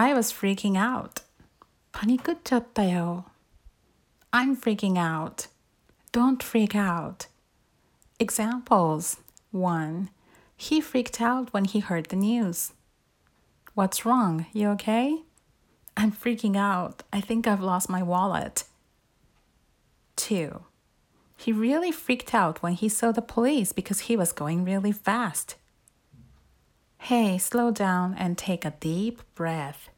[0.00, 1.22] I was freaking out.
[1.90, 3.24] パニクっちゃったよ.
[4.30, 5.48] I'm freaking out.
[6.12, 7.26] Don't freak out.
[8.20, 9.16] Examples
[9.50, 10.08] 1.
[10.56, 12.74] He freaked out when he heard the news.
[13.74, 14.46] What's wrong?
[14.52, 15.24] You okay?
[15.96, 17.02] I'm freaking out.
[17.12, 18.62] I think I've lost my wallet.
[20.14, 20.62] 2.
[21.36, 25.56] He really freaked out when he saw the police because he was going really fast.
[27.08, 29.88] Hey, slow down and take a deep breath.